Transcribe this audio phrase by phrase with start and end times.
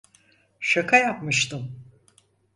[0.59, 1.83] Şaka yapmıştım.